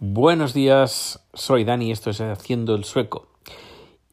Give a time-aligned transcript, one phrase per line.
[0.00, 3.26] Buenos días, soy Dani, esto es Haciendo el Sueco.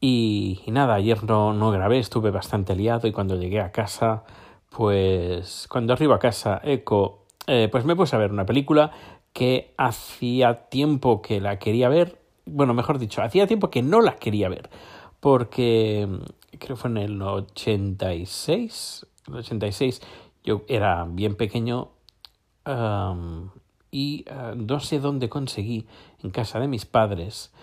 [0.01, 4.23] Y, nada, ayer no, no grabé, estuve bastante liado y cuando llegué a casa,
[4.71, 8.93] pues cuando arribo a casa, eco, eh, pues me puse a ver una película
[9.31, 14.15] que hacía tiempo que la quería ver, bueno, mejor dicho, hacía tiempo que no la
[14.15, 14.71] quería ver,
[15.19, 16.07] porque
[16.57, 20.01] creo que fue en el 86, el 86,
[20.43, 21.91] yo era bien pequeño,
[23.95, 25.87] y eh, no sé dónde conseguí
[26.21, 27.53] en casa de mis padres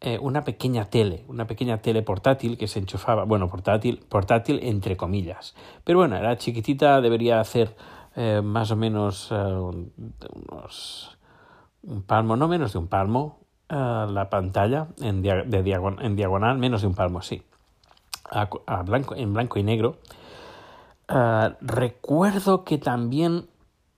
[0.00, 4.96] eh, una pequeña tele, una pequeña tele portátil que se enchufaba, bueno, portátil, portátil entre
[4.96, 5.54] comillas.
[5.84, 7.76] Pero bueno, era chiquitita, debería hacer
[8.16, 11.18] eh, más o menos unos
[11.82, 17.20] un palmo, no menos de un palmo, la pantalla en, diagonal, menos de un palmo,
[17.20, 17.42] sí,
[18.30, 18.48] a,
[18.84, 19.98] blanco, en blanco y negro.
[21.60, 23.48] recuerdo que también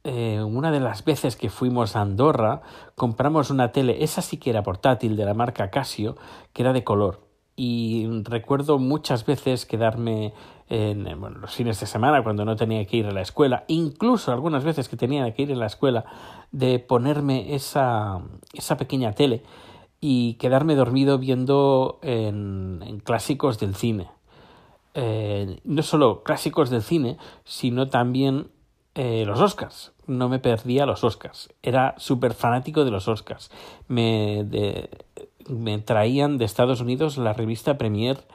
[0.09, 2.63] eh, una de las veces que fuimos a Andorra,
[2.95, 6.17] compramos una tele, esa sí que era portátil, de la marca Casio,
[6.53, 7.27] que era de color.
[7.57, 10.33] Y recuerdo muchas veces quedarme
[10.69, 14.63] en los fines de semana cuando no tenía que ir a la escuela, incluso algunas
[14.63, 16.05] veces que tenía que ir a la escuela,
[16.53, 18.21] de ponerme esa,
[18.53, 19.43] esa pequeña tele
[20.01, 24.09] y quedarme dormido viendo en, clásicos del cine.
[24.95, 28.53] Eh, no solo clásicos del cine, sino también
[28.97, 29.93] eh, los Oscars.
[30.07, 31.53] No me perdía los Oscars.
[31.63, 33.51] Era súper fanático de los Oscars.
[33.89, 34.45] Me,
[35.49, 38.27] me traían de Estados Unidos la revista Premier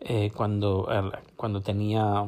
[0.00, 0.88] eh, cuando,
[1.36, 2.24] cuando tenía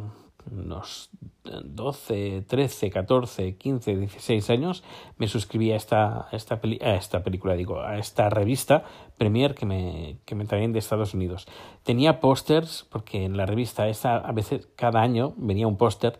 [0.50, 1.10] unos
[1.44, 4.84] 12, 13, 14, 15, 16 años,
[5.16, 8.84] me suscribí a esta, esta, a esta película, digo, a esta revista
[9.16, 11.46] Premier que me, que me traían de Estados Unidos.
[11.84, 16.18] Tenía pósters, porque en la revista esta, a veces cada año venía un póster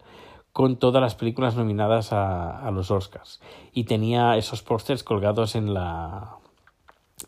[0.59, 3.41] con todas las películas nominadas a, los Oscars
[3.73, 6.35] y tenía esos pósters colgados en la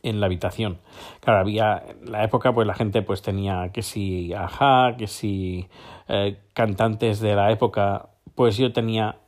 [0.02, 0.78] en la habitación.
[1.20, 5.68] Claro, había en la época pues la gente pues tenía que si ajá, que si
[6.08, 9.18] eh, cantantes de la época, pues yo tenía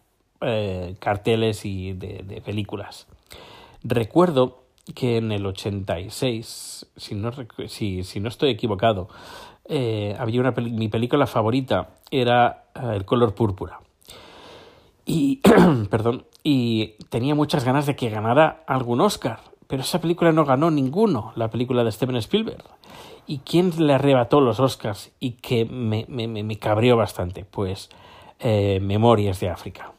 [0.41, 3.07] eh, carteles y de, películas.
[3.85, 4.65] Recuerdo
[4.97, 7.31] que en el 86, si no,
[7.69, 9.09] si no estoy equivocado,
[9.69, 13.79] eh, había una mi película favorita era El color púrpura.
[15.05, 15.41] Y,
[15.91, 20.71] perdón, y tenía muchas ganas de que ganara algún Oscar, pero esa película no ganó
[20.71, 22.65] ninguno, la película de Steven Spielberg.
[23.27, 27.45] ¿Y quién le arrebató los Oscars y que me, me, me cabreó bastante?
[27.45, 27.89] Pues
[28.41, 29.93] eh, Memorias de África.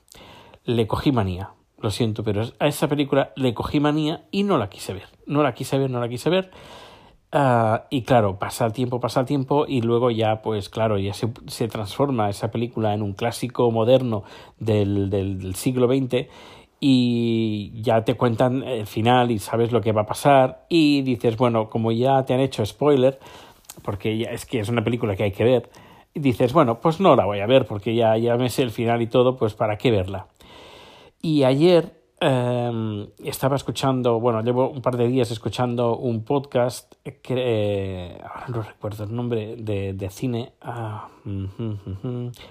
[0.65, 4.69] Le cogí manía, lo siento, pero a esa película le cogí manía y no la
[4.69, 5.07] quise ver.
[5.25, 6.51] No la quise ver, no la quise ver.
[7.35, 11.15] Ah, y claro, pasa el tiempo, pasa el tiempo y luego ya, pues claro, ya
[11.15, 14.23] se, se transforma esa película en un clásico moderno
[14.59, 16.27] del, del, siglo XX
[16.79, 21.35] y ya te cuentan el final y sabes lo que va a pasar y dices,
[21.35, 23.19] bueno, como ya te han hecho spoiler,
[23.81, 25.71] porque ya es que es una película que hay que ver,
[26.13, 28.69] y dices, bueno, pues no la voy a ver porque ya, ya me sé el
[28.69, 30.27] final y todo, pues para qué verla.
[31.19, 37.35] Y ayer eh, estaba escuchando, bueno, llevo un par de días escuchando un podcast que
[37.37, 41.09] eh, ahora no recuerdo el nombre de, de cine, ah,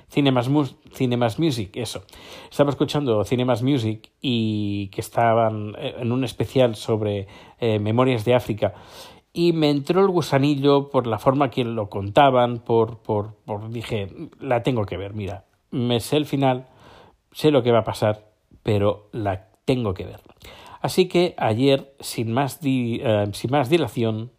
[0.09, 0.51] Cinemas,
[0.93, 2.05] Cinemas Music, eso.
[2.51, 7.27] Estaba escuchando Cinemas Music y que estaban eh, en un especial sobre
[7.59, 8.75] eh, Memorias de África.
[9.33, 14.09] Y me entró el gusanillo por la forma que lo contaban, por, por, por dije,
[14.39, 16.67] la tengo que ver, mira, me sé el final,
[17.31, 18.27] sé lo que va a pasar,
[18.63, 20.21] pero la tengo que ver.
[20.81, 24.33] Así que ayer, sin más, eh, sin más dilación,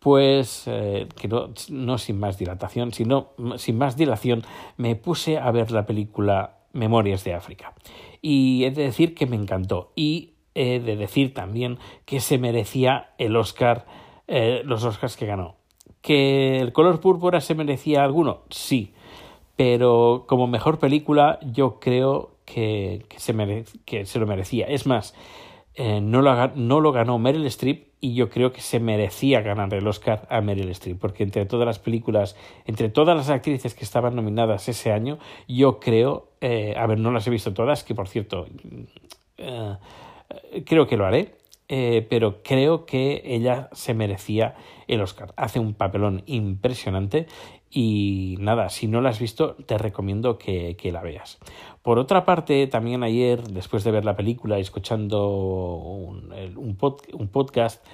[0.00, 4.42] pues, eh, que no, sin más dilatación, sino sin más dilación,
[4.76, 7.74] me puse a ver la película Memorias de África.
[8.22, 9.92] Y he de decir que me encantó.
[9.94, 13.86] Y he de decir también que se merecía el Oscar,
[14.26, 15.56] eh, los Oscars que ganó.
[16.00, 18.42] ¿Que el color púrpura se merecía alguno?
[18.50, 18.94] Sí.
[19.56, 24.66] Pero como mejor película, yo creo que, se, lo merecía.
[24.66, 25.14] Es más,
[25.74, 30.26] eh, no, lo, ganó Meryl Streep y yo creo que se merecía ganar el Oscar
[30.30, 32.36] a Meryl Streep, porque entre todas las películas,
[32.66, 37.12] entre todas las actrices que estaban nominadas ese año, yo creo, eh, a ver, no
[37.12, 38.46] las he visto todas, que por cierto,
[39.36, 39.76] eh,
[40.64, 41.34] creo que lo haré,
[42.08, 44.56] pero creo que ella se merecía
[44.88, 45.32] el Oscar.
[45.36, 47.28] Hace un papelón impresionante
[47.70, 51.38] y nada, si no la has visto, te recomiendo que la veas.
[51.82, 56.78] Por otra parte, también ayer, después de ver la película y escuchando un, un,
[57.14, 57.84] un podcast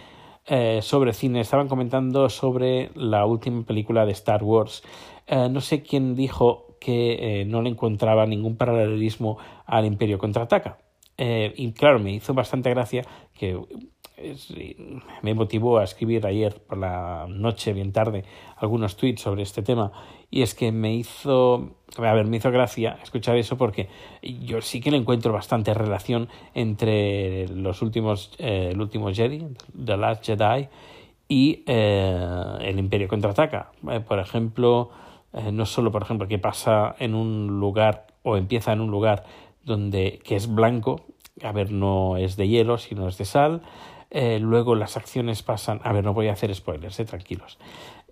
[0.46, 4.82] eh, sobre cine, estaban comentando sobre la última película de Star Wars.
[5.26, 10.78] Eh, no sé quién dijo que no le encontraba ningún paralelismo al Imperio contraataca.
[11.18, 13.02] Eh, y claro, me hizo bastante gracia
[13.34, 13.58] que
[15.22, 18.24] me motivó a escribir ayer por la noche, bien tarde,
[18.56, 19.92] algunos tweets sobre este tema.
[20.30, 23.88] Y es que me hizo, a ver, me hizo gracia escuchar eso porque
[24.22, 29.46] yo sí que le encuentro bastante relación entre los últimos, eh, el último Jedi,
[29.84, 30.68] The Last Jedi,
[31.28, 33.72] y eh, el Imperio contraataca.
[33.90, 34.90] Eh, por ejemplo,
[35.52, 39.24] no solo, por ejemplo, que pasa en un lugar o empieza en un lugar
[39.64, 41.02] donde que es blanco,
[41.42, 43.62] a ver, no es de hielo, sino es de sal.
[44.10, 47.58] Eh, luego las acciones pasan, a ver, no voy a hacer spoilers, eh, tranquilos.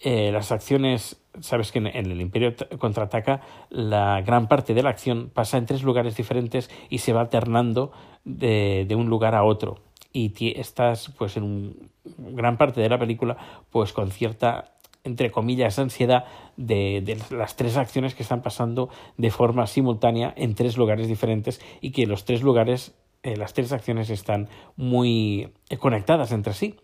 [0.00, 5.30] Eh, las acciones, sabes que en, el Imperio contraataca, la gran parte de la acción
[5.32, 7.92] pasa en tres lugares diferentes y se va alternando
[8.24, 9.78] de, de un lugar a otro.
[10.12, 13.36] Y estás, pues, en un, gran parte de la película,
[13.70, 14.70] pues, con cierta
[15.06, 16.24] entre comillas, ansiedad
[16.56, 18.88] de, de, las tres acciones que están pasando
[19.18, 22.94] de forma simultánea en tres lugares diferentes y que los tres lugares
[23.24, 26.76] eh, las tres acciones están muy eh, conectadas entre sí.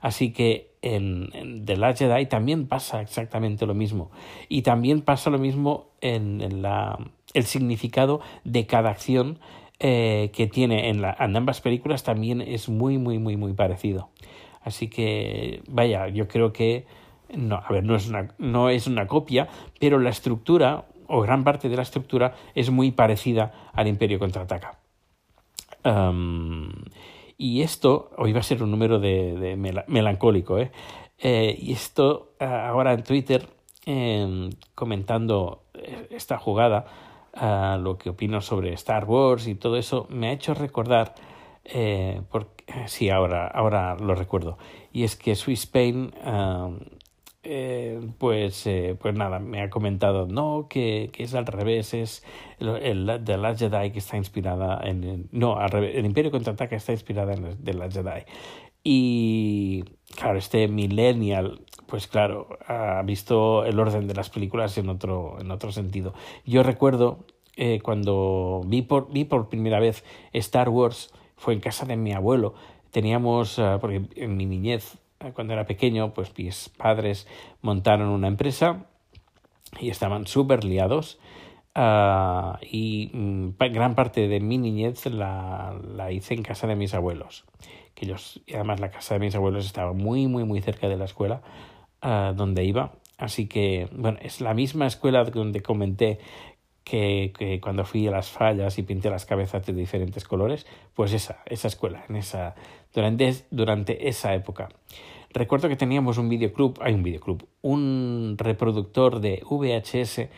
[0.00, 4.12] Así que en, The Last Jedi también pasa exactamente lo mismo.
[4.48, 6.98] Y también pasa lo mismo en, la,
[7.34, 9.40] el significado de cada acción
[9.80, 14.10] eh, que tiene en, la, en ambas películas también es muy, muy, muy, muy parecido.
[14.62, 16.86] Así que, vaya, yo creo que,
[17.34, 19.48] no, a ver, no es una, no es una copia,
[19.80, 24.78] pero la estructura, o gran parte de la estructura, es muy parecida al Imperio Contraataca
[27.36, 30.72] y esto, hoy va a ser un número de, melancólico, ¿eh?
[31.18, 31.56] ¿eh?
[31.58, 33.48] y esto ahora en Twitter,
[33.86, 35.64] em, comentando
[36.10, 36.86] esta jugada,
[37.80, 41.14] lo que opino sobre Star Wars y todo eso, me ha hecho recordar,
[41.64, 44.58] eh, porque, sí, ahora, ahora lo recuerdo,
[44.92, 46.12] y es que Swiss Spain
[47.48, 52.22] eh, pues, eh, pues nada, me ha comentado, no, que, que es al revés, es
[52.60, 55.28] el, el The Last Jedi que está inspirada en...
[55.32, 58.24] no, al revés, el Imperio Contraataca está inspirada en The Jedi.
[58.84, 59.84] Y
[60.16, 65.50] claro, este millennial, pues claro, ha visto el orden de las películas en otro, en
[65.50, 66.14] otro sentido.
[66.44, 67.24] Yo recuerdo
[67.56, 72.12] eh, cuando vi por, vi por primera vez Star Wars, fue en casa de mi
[72.12, 72.54] abuelo.
[72.90, 74.98] Teníamos, uh, porque en mi niñez
[75.34, 77.26] cuando era pequeño, pues mis padres
[77.60, 78.86] montaron una empresa
[79.80, 81.18] y estaban súper liados.
[81.74, 86.94] Uh, y mm, gran parte de mi niñez la, la, hice en casa de mis
[86.94, 87.44] abuelos.
[87.94, 90.96] Que ellos, y además la casa de mis abuelos estaba muy, muy, muy cerca de
[90.96, 91.42] la escuela
[92.02, 92.92] uh, donde iba.
[93.16, 96.20] Así que, bueno, es la misma escuela donde comenté
[96.88, 101.42] que, cuando fui a las fallas y pinté las cabezas de diferentes colores, pues esa,
[101.46, 102.54] esa escuela, en esa,
[102.94, 104.68] durante, durante esa época.
[105.30, 110.28] Recuerdo que teníamos un videoclub, hay un videoclub, un reproductor de VHS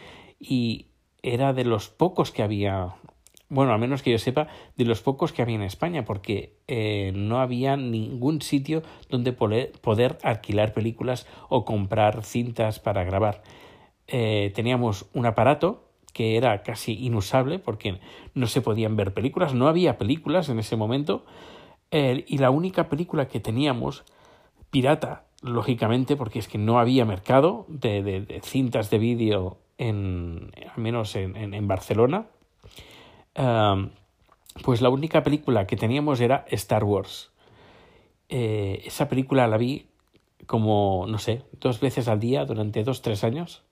[0.40, 0.86] y
[1.22, 2.96] era de los pocos que había,
[3.48, 7.12] bueno, al menos que yo sepa, de los pocos que había en España, porque eh,
[7.14, 13.42] no había ningún sitio donde poder, poder alquilar películas o comprar cintas para grabar.
[14.08, 18.00] Eh, teníamos un aparato que era casi inusable porque
[18.34, 21.24] no se podían ver películas, no había películas en ese momento
[21.90, 24.04] eh, y la única película que teníamos
[24.70, 30.82] pirata, lógicamente, porque es que no había mercado de, de, cintas de vídeo en, al
[30.82, 32.26] menos en, en, Barcelona,
[34.62, 37.32] pues la única película que teníamos era Star Wars.
[38.28, 39.86] Eh, esa película la vi
[40.46, 43.64] como, no sé, dos veces al día durante dos, tres años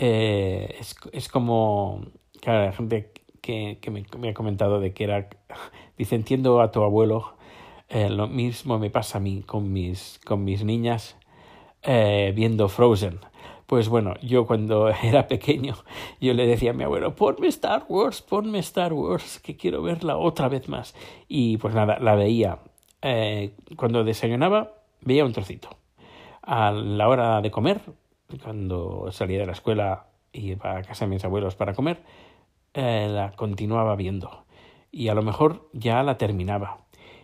[0.00, 2.02] eh, es, es, como,
[2.40, 5.28] claro, la gente que, que me, ha comentado de que era,
[5.98, 7.34] dice, entiendo a tu abuelo,
[7.88, 11.16] eh, lo mismo me pasa a mí con mis, con mis niñas
[11.82, 13.18] eh, viendo Frozen.
[13.66, 15.74] Pues bueno, yo cuando era pequeño,
[16.20, 20.16] yo le decía a mi abuelo, ponme Star Wars, ponme Star Wars, que quiero verla
[20.16, 20.94] otra vez más.
[21.26, 22.60] Y pues nada, la veía.
[23.76, 25.70] Cuando desayunaba, veía un trocito.
[26.42, 27.80] A la hora de comer,
[28.36, 32.02] cuando salía de la escuela y iba a casa de mis abuelos para comer,
[32.74, 34.44] eh, la continuaba viendo.
[34.90, 36.78] Y a lo mejor ya la terminaba.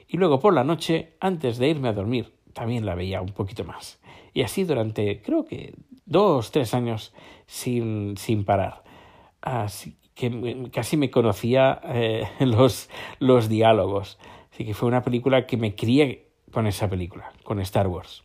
[0.09, 3.65] Y luego por la noche, antes de irme a dormir, también la veía un poquito
[3.65, 4.01] más.
[4.33, 5.75] Y así durante, creo que
[6.07, 7.13] dos, tres años
[7.47, 8.83] sin, sin parar.
[9.43, 14.19] Así que casi me conocía eh, los, los diálogos.
[14.53, 18.23] Así que fue una película que me crié con esa película, con Star Wars.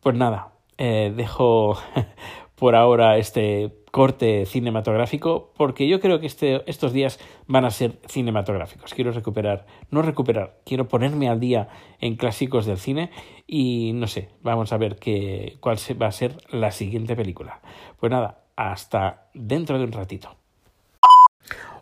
[0.00, 1.76] Pues nada, eh, dejo
[2.54, 7.98] por ahora este corte cinematográfico porque yo creo que este, estos días van a ser
[8.08, 8.94] cinematográficos.
[8.94, 11.68] Quiero recuperar, no recuperar, quiero ponerme al día
[12.00, 13.10] en clásicos del cine
[13.46, 17.60] y no sé, vamos a ver qué, cuál va a ser la siguiente película.
[17.98, 20.34] Pues nada, hasta dentro de un ratito.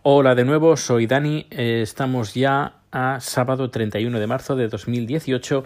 [0.03, 1.47] Hola de nuevo, soy Dani.
[1.51, 5.63] Eh, estamos ya a sábado 31 de marzo de 2018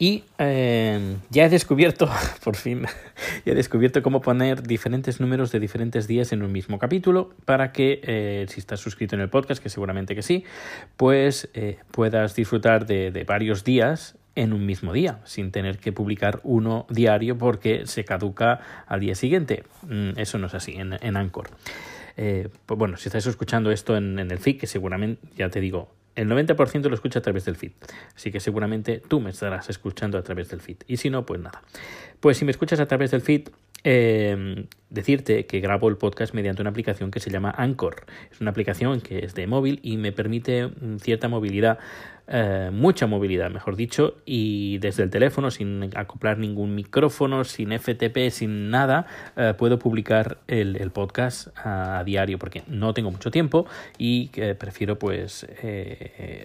[0.00, 2.08] y eh, ya he descubierto,
[2.42, 2.86] por fin,
[3.44, 7.70] ya he descubierto cómo poner diferentes números de diferentes días en un mismo capítulo para
[7.70, 10.44] que, eh, si estás suscrito en el podcast, que seguramente que sí,
[10.96, 16.40] pues eh, puedas disfrutar de, varios días en un mismo día, sin tener que publicar
[16.44, 19.64] uno diario porque se caduca al día siguiente.
[19.86, 21.50] Mm, eso no es así en, Anchor.
[22.16, 25.60] Eh, pues bueno, si estás escuchando esto en, en, el feed, que seguramente, ya te
[25.60, 27.72] digo, el 90% lo escucha a través del feed.
[28.14, 30.76] Así que seguramente tú me estarás escuchando a través del feed.
[30.86, 31.62] Y si no, pues nada.
[32.20, 33.48] Pues si me escuchas a través del feed,
[33.84, 38.04] eh, decirte que grabo el podcast mediante una aplicación que se llama Anchor.
[38.30, 40.70] Es una aplicación que es de móvil y me permite
[41.00, 41.78] cierta movilidad,
[42.26, 48.30] eh, mucha movilidad, mejor dicho, y desde el teléfono, sin acoplar ningún micrófono, sin FTP,
[48.30, 49.06] sin nada,
[49.36, 54.54] eh, puedo publicar el, el podcast a, diario porque no tengo mucho tiempo y eh,
[54.58, 55.46] prefiero pues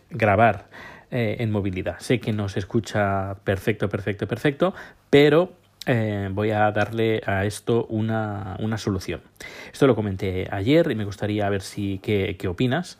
[0.10, 0.70] grabar
[1.12, 1.98] en movilidad.
[2.00, 4.74] Sé que no se escucha perfecto, perfecto, perfecto,
[5.10, 5.54] pero
[5.86, 9.22] eh, voy a darle a esto una, una, solución.
[9.72, 12.98] Esto lo comenté ayer y me gustaría ver si qué, qué opinas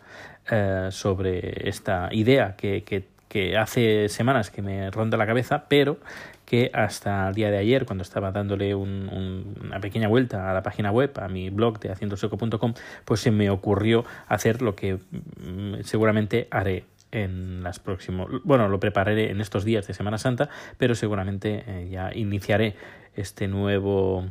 [0.52, 5.98] eh, sobre esta idea que, que, que, hace semanas que me ronda la cabeza, pero
[6.46, 10.54] que hasta el día de ayer, cuando estaba dándole un, un, una pequeña vuelta a
[10.54, 12.74] la página web, a mi blog de haciendoseco.com,
[13.04, 16.84] pues se me ocurrió hacer lo que mm, seguramente haré
[17.16, 21.90] en las próximas bueno lo prepararé en estos días de Semana Santa pero seguramente eh,
[21.90, 22.76] ya iniciaré
[23.16, 24.26] este nuevo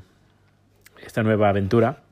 [1.05, 2.03] esta nueva aventura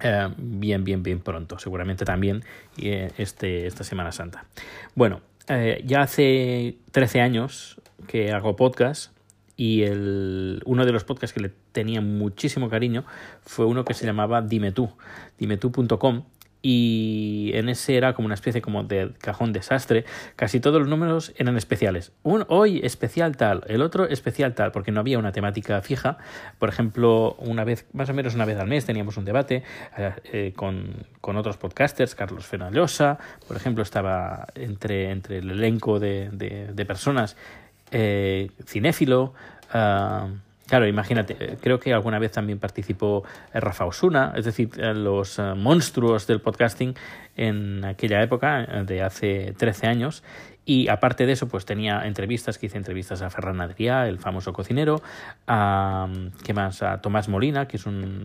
[0.00, 2.44] eh, bien bien bien pronto seguramente también
[2.78, 4.44] eh, este esta Semana Santa.
[4.94, 5.20] Bueno
[5.84, 9.12] ya hace 13 años que hago podcast
[9.56, 13.04] y el, uno de los podcasts que le tenía muchísimo cariño
[13.42, 14.90] fue uno que se llamaba Dime tú,
[15.38, 16.22] dimetú.com
[16.62, 20.04] y en ese era como una especie como de cajón desastre.
[20.36, 22.12] Casi todos los números eran especiales.
[22.22, 26.18] Un hoy especial tal, el otro especial tal, porque no había una temática fija.
[26.58, 29.64] Por ejemplo, una vez, más o menos una vez al mes teníamos un debate
[29.98, 35.98] eh, eh, con, con, otros podcasters, Carlos Fenallosa, por ejemplo, estaba entre, entre el elenco
[35.98, 37.36] de, de, personas
[37.90, 39.34] eh, cinéfilo.
[39.74, 40.28] Uh,
[40.72, 46.40] Claro, imagínate, creo que alguna vez también participó Rafa Osuna, es decir, los monstruos del
[46.40, 46.94] podcasting
[47.36, 50.24] en aquella época, de hace 13 años,
[50.64, 54.54] y aparte de eso, pues tenía entrevistas, que hice entrevistas a Ferran Adrià, el famoso
[54.54, 55.02] cocinero,
[55.46, 56.08] a,
[56.42, 56.82] ¿qué más?
[56.82, 58.24] a Tomás Molina, que es un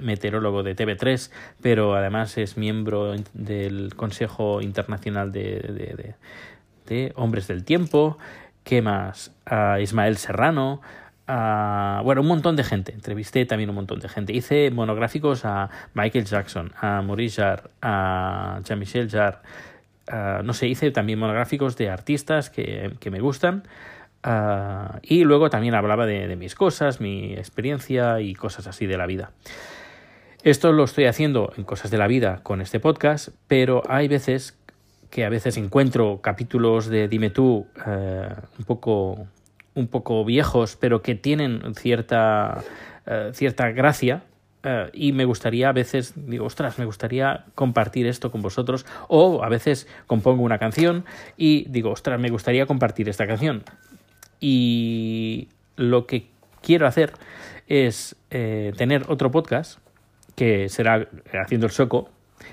[0.00, 6.14] meteorólogo de TV3, pero además es miembro del Consejo Internacional de,
[6.86, 8.18] de Hombres del Tiempo,
[8.62, 9.32] ¿qué más?
[9.46, 10.80] a Ismael Serrano,
[11.28, 12.92] bueno, un montón de gente.
[12.92, 14.32] Entrevisté también un montón de gente.
[14.32, 19.38] Hice monográficos a Michael Jackson, a Maurice Jarre, a Jean-Michel Jarre.
[20.10, 23.64] Uh, no sé, hice también monográficos de artistas que, que me gustan.
[24.26, 29.06] Uh, y luego también hablaba de, mis cosas, mi experiencia y cosas así de la
[29.06, 29.30] vida.
[30.42, 34.56] Esto lo estoy haciendo en cosas de la vida con este podcast, pero hay veces
[35.10, 39.26] que a veces encuentro capítulos de Dime tú uh, un poco
[39.78, 42.62] un poco viejos, pero que tienen cierta,
[43.06, 44.24] uh, cierta gracia.
[44.64, 48.86] Uh, y me gustaría a veces, digo, ostras, me gustaría compartir esto con vosotros.
[49.06, 51.04] O a veces compongo una canción
[51.36, 53.62] y digo, ostras, me gustaría compartir esta canción.
[54.40, 56.26] Y lo que
[56.60, 57.12] quiero hacer
[57.68, 59.78] es eh, tener otro podcast
[60.34, 61.08] que será
[61.42, 62.10] haciendo el soco,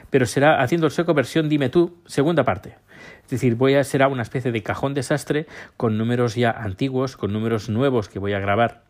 [0.10, 2.76] pero será haciendo el soco versión dime tú, segunda parte.
[3.24, 5.48] Es decir, voy a será una especie de cajón desastre
[5.78, 8.84] con números ya antiguos, con números nuevos que voy a grabar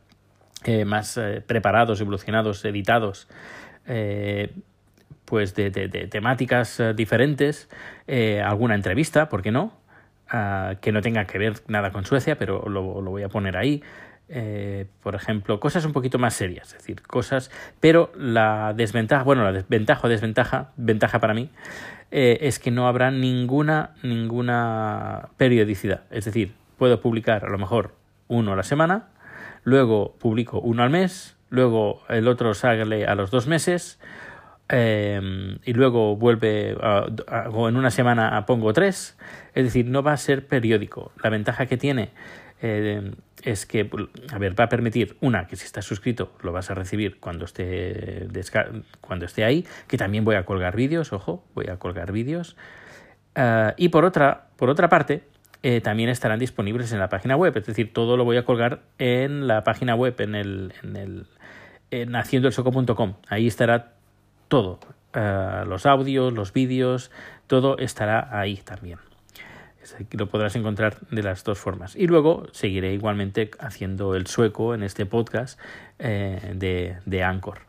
[0.65, 3.27] eh, más eh, preparados, evolucionados, editados.
[3.87, 4.51] Eh,
[5.25, 7.67] pues de, de, temáticas diferentes,
[8.43, 9.73] alguna entrevista, ¿por qué no?
[10.31, 13.57] Uh, que no tenga que ver nada con Suecia, pero lo, lo voy a poner
[13.57, 13.81] ahí.
[15.01, 19.51] Por ejemplo, cosas un poquito más serias, es decir, cosas, pero la desventaja, bueno, la
[19.51, 21.49] desventaja o desventaja, ventaja para mí,
[22.11, 26.03] eh, es que no habrá ninguna, ninguna periodicidad.
[26.11, 27.95] Es decir, puedo publicar a lo mejor
[28.27, 29.09] uno a la semana,
[29.63, 33.99] luego publico uno al mes, luego el otro sale a los dos meses,
[34.69, 37.05] eh, y luego vuelve a,
[37.51, 39.17] o en una semana pongo tres,
[39.53, 41.11] es decir, no va a ser periódico.
[41.23, 42.09] La ventaja que tiene
[42.61, 43.11] eh,
[43.45, 43.89] es que,
[44.33, 47.45] a ver, va a permitir, una, que si estás suscrito lo vas a recibir cuando
[47.45, 48.27] esté,
[49.01, 52.57] cuando esté ahí, que también voy a colgar vídeos, ojo, voy a colgar vídeos.
[53.37, 55.23] Uh, y por otra, por otra parte,
[55.61, 58.81] eh, también estarán disponibles en la página web, es decir, todo lo voy a colgar
[58.97, 61.27] en la página web, en el, en el
[61.91, 63.13] en haciendoelsoco.com.
[63.29, 63.93] Ahí estará
[64.47, 64.79] todo,
[65.15, 67.11] uh, los audios, los vídeos,
[67.45, 68.97] todo estará ahí también.
[70.11, 71.95] Lo podrás encontrar de las dos formas.
[71.95, 75.59] Y luego seguiré igualmente haciendo el sueco en este podcast
[75.99, 77.59] eh, de, de Anchor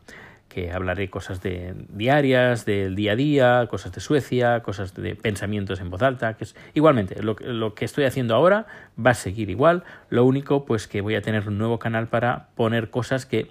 [0.48, 5.80] que hablaré cosas de diarias, del día a día, cosas de Suecia, cosas de pensamientos
[5.80, 8.66] en voz alta, que es igualmente lo, lo, que estoy haciendo ahora
[8.98, 12.48] va a seguir igual, lo único pues que voy a tener un nuevo canal para
[12.54, 13.50] poner cosas que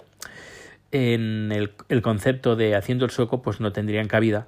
[0.91, 4.47] en el, concepto de haciendo el sueco pues no tendrían cabida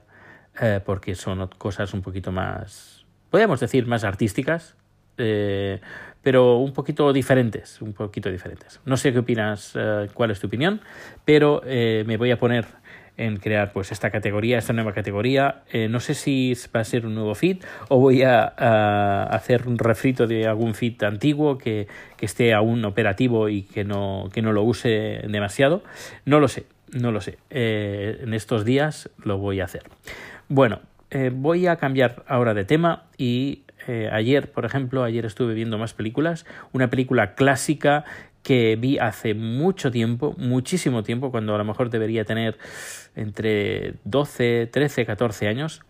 [0.60, 4.76] eh, porque son cosas un poquito más, podríamos decir, más artísticas,
[5.18, 5.80] eh,
[6.22, 8.82] pero un poquito diferentes, un poquito diferentes.
[8.86, 10.82] No sé qué opinas, eh, cuál es tu opinión,
[11.26, 12.66] pero eh, me voy a poner
[13.16, 15.64] en crear pues esta categoría, esta nueva categoría.
[15.90, 19.80] No sé si va a ser un nuevo feed o voy a, a hacer un
[19.80, 24.52] refrito de algún feed antiguo que, que, esté aún operativo y que no, que no
[24.52, 25.82] lo use demasiado.
[26.26, 27.40] No lo sé, no lo sé.
[27.50, 29.82] En estos días lo voy a hacer.
[30.48, 35.54] Bueno, eh, voy a cambiar ahora de tema y eh, ayer, por ejemplo, ayer estuve
[35.54, 36.46] viendo más películas.
[36.74, 38.04] Una película clásica
[38.44, 42.58] que vi hace mucho tiempo, muchísimo tiempo, cuando a lo mejor debería tener
[43.16, 45.82] entre 12, 13, 14 años.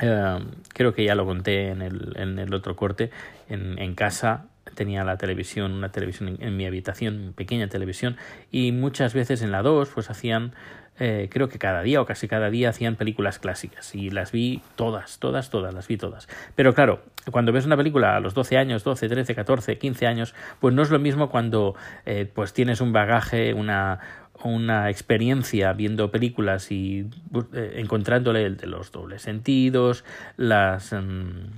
[0.00, 0.38] Eh,
[0.68, 3.10] creo que ya lo conté en el, en el otro corte.
[3.48, 8.16] En, en casa tenía la televisión, una televisión en, mi habitación, pequeña televisión,
[8.50, 10.52] y muchas veces en la 2 pues hacían
[11.00, 14.62] eh, creo que cada día o casi cada día hacían películas clásicas y las vi
[14.76, 16.28] todas, todas, todas, las vi todas.
[16.54, 20.34] Pero claro, cuando ves una película a los 12 años, 12, 13, 14, 15 años,
[20.60, 21.74] pues no es lo mismo cuando
[22.06, 23.98] eh, pues tienes un bagaje, una,
[24.44, 27.06] una experiencia viendo películas y
[27.52, 30.04] eh, encontrándole el de los dobles sentidos,
[30.36, 30.92] las...
[30.92, 31.50] Um,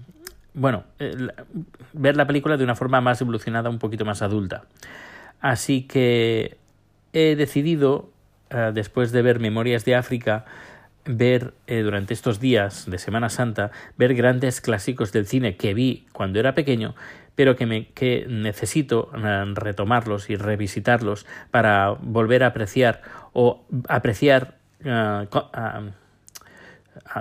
[0.54, 0.84] bueno,
[1.92, 4.64] ver la película de una forma más evolucionada, un poquito más adulta.
[5.38, 6.56] Así que
[7.12, 8.08] he decidido
[8.52, 10.44] uh, después de ver Memorias de África,
[11.04, 16.06] ver eh, durante estos días de Semana Santa, ver grandes clásicos del cine que vi
[16.12, 16.94] cuando era pequeño,
[17.34, 24.56] pero que, me, que necesito uh, retomarlos y revisitarlos para volver a apreciar o apreciar
[24.84, 25.26] uh,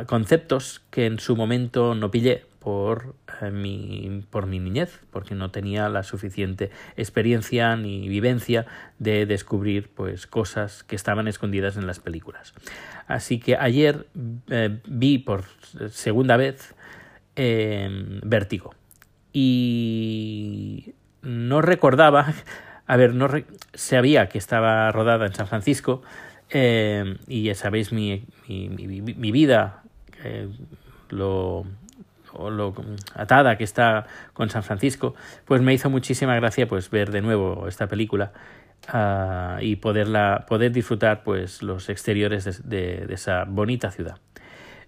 [0.08, 5.51] conceptos que en su momento no pillé por, eh, mi, por mi niñez, porque no
[5.51, 8.65] tenía la suficiente experiencia ni vivencia
[8.97, 12.56] de descubrir pues, cosas que estaban escondidas en las películas.
[13.06, 14.08] Así que ayer
[14.49, 15.43] eh, vi por
[15.91, 16.73] segunda vez
[17.36, 17.88] eh,
[18.23, 18.73] Vértigo
[19.32, 22.34] y no recordaba,
[22.88, 26.01] a ver, no re sabía que estaba rodada en San Francisco
[26.49, 29.84] eh, y ya sabéis mi, mi vida,
[30.23, 30.47] eh,
[31.10, 31.67] lo
[32.38, 32.74] o lo
[33.13, 37.67] atada que está con San Francisco, pues me hizo muchísima gracia pues ver de nuevo
[37.67, 38.32] esta película
[38.93, 44.17] uh, y poderla, poder disfrutar pues los exteriores de, esa bonita ciudad.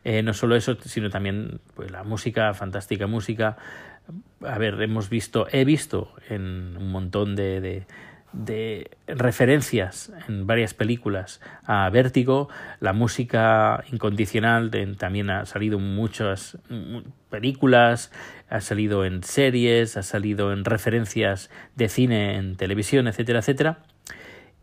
[0.03, 3.57] Eh, no solo eso, sino también pues, la música, fantástica música.
[4.45, 7.85] A ver, hemos visto, he visto en un montón de,
[8.33, 15.95] de referencias en varias películas a Vértigo, la música incondicional de, también ha salido en
[15.95, 16.57] muchas
[17.29, 18.11] películas,
[18.49, 23.79] ha salido en series, ha salido en referencias de cine en televisión, etcétera, etcétera.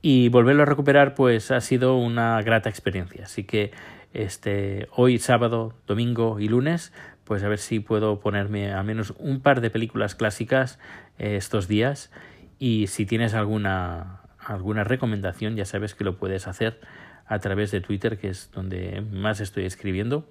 [0.03, 3.25] Y volverlo a recuperar pues ha sido una grata experiencia.
[3.25, 3.73] Así que
[4.13, 6.93] este hoy sábado, domingo y lunes
[7.25, 10.79] pues a ver si puedo ponerme al menos un par de películas clásicas
[11.19, 12.11] eh, estos días
[12.59, 16.81] y si tienes alguna, alguna recomendación, ya sabes que lo puedes hacer
[17.27, 20.29] a través de Twitter, que es donde más estoy escribiendo.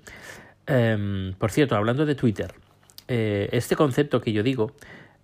[0.67, 2.53] Um, por cierto, hablando de Twitter,
[3.07, 4.71] eh, este concepto que yo digo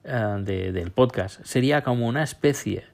[0.04, 2.86] uh, de, del podcast sería como una especie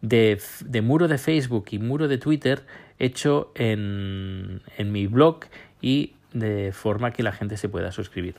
[0.00, 2.64] de, de, muro de Facebook y muro de Twitter
[2.98, 5.40] hecho en, en mi blog
[5.80, 8.36] y de forma que la gente se pueda suscribir.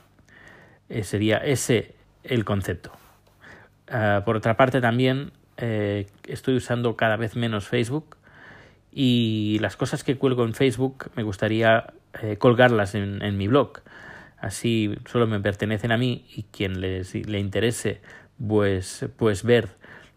[0.88, 2.92] Eh, sería ese el concepto.
[3.88, 8.16] Uh, por otra parte, también eh, estoy usando cada vez menos Facebook
[8.92, 13.80] y las cosas que cuelgo en Facebook me gustaría eh, colgarlas en, en, mi blog.
[14.38, 18.00] Así solo me pertenecen a mí y quien les, le interese
[18.46, 19.68] pues, pues ver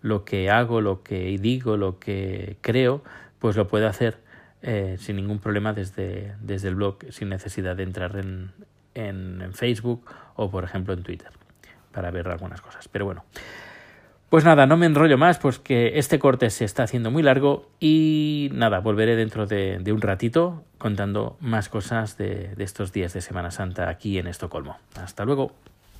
[0.01, 3.03] lo que hago, lo que digo, lo que creo,
[3.39, 4.17] pues lo puede hacer
[4.61, 8.51] eh, sin ningún problema desde, desde el blog, sin necesidad de entrar en,
[8.93, 10.05] en, en Facebook
[10.35, 11.38] o por ejemplo en Twitter
[11.99, 12.87] para ver algunas cosas.
[12.87, 13.25] Pero bueno.
[14.29, 17.67] Pues nada, no me enrollo más, pues que este corte se está haciendo muy largo
[17.79, 23.51] y nada, volveré dentro de, un ratito contando más cosas de estos días de Semana
[23.51, 24.77] Santa aquí en Estocolmo.
[24.95, 25.51] Hasta luego.